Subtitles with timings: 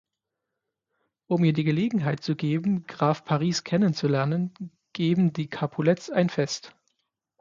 [1.27, 4.51] Um ihr die Gelegenheit zu geben, Graf Paris kennenzulernen,
[4.93, 6.73] geben die Capulets ein Fest.